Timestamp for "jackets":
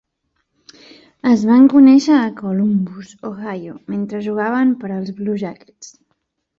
5.49-5.99